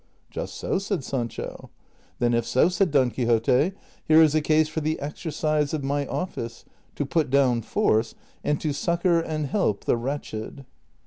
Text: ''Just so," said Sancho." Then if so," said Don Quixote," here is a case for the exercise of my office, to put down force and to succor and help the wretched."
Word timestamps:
''Just 0.31 0.55
so," 0.55 0.79
said 0.79 1.03
Sancho." 1.03 1.69
Then 2.19 2.33
if 2.33 2.43
so," 2.43 2.69
said 2.69 2.89
Don 2.89 3.11
Quixote," 3.11 3.73
here 4.07 4.19
is 4.23 4.33
a 4.33 4.41
case 4.41 4.67
for 4.67 4.81
the 4.81 4.99
exercise 4.99 5.75
of 5.75 5.83
my 5.83 6.07
office, 6.07 6.65
to 6.95 7.05
put 7.05 7.29
down 7.29 7.61
force 7.61 8.15
and 8.43 8.59
to 8.61 8.73
succor 8.73 9.19
and 9.19 9.45
help 9.45 9.85
the 9.85 9.97
wretched." 9.97 10.65